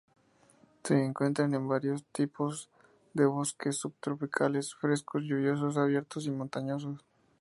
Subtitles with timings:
[0.83, 2.71] Se encuentran varios tipos
[3.13, 6.87] de bosques: subtropicales, frescos lluviosos, abiertos, y montanos.